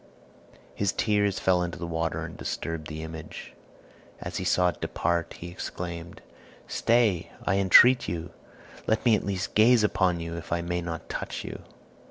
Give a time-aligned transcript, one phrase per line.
[0.73, 3.53] His tears fell into the water and disturbed the image.
[4.19, 6.23] As he saw it depart, he exclaimed,
[6.67, 8.31] "Stay, I entreat you!
[8.87, 11.61] Let me at least gaze upon you, if I may not touch you."